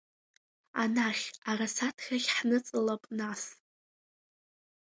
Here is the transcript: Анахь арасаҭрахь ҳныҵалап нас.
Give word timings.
Анахь 0.81 1.25
арасаҭрахь 1.49 2.29
ҳныҵалап 2.37 3.03
нас. 3.17 3.41